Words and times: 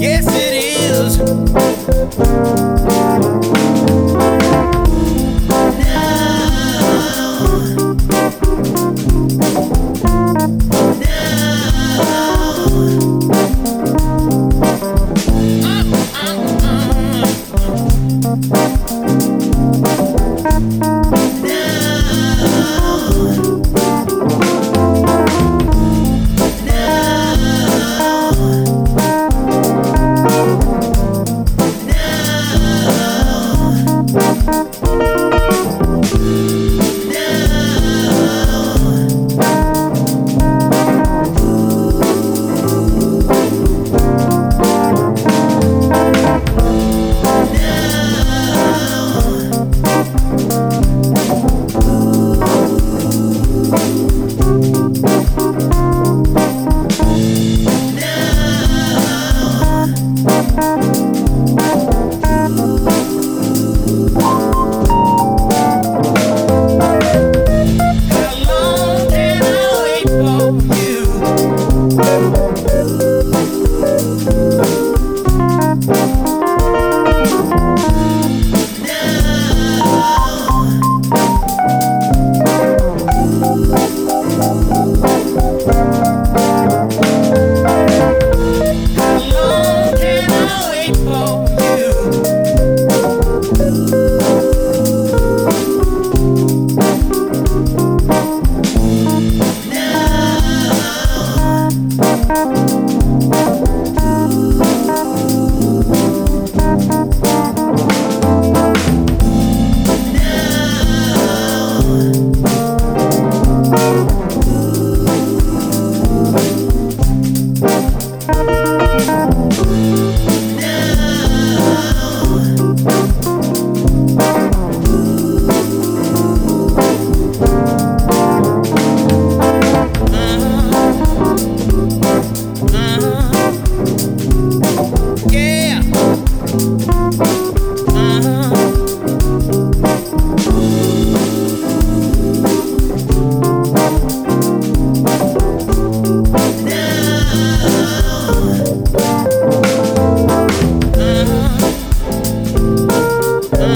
Yes, 0.00 0.26
it 0.28 0.54
is. 0.54 1.69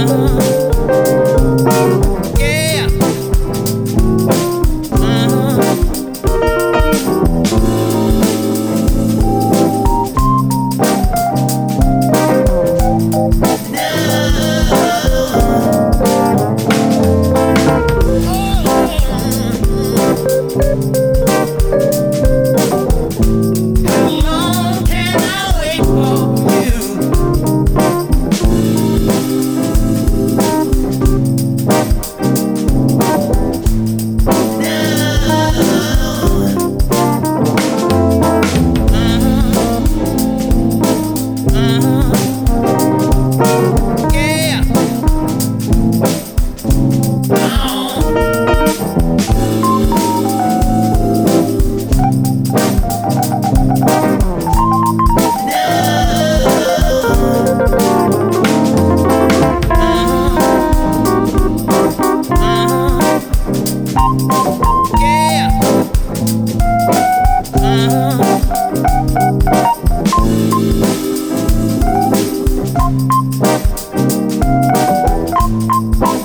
Yeah. 0.00 0.59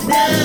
now. 0.07 0.44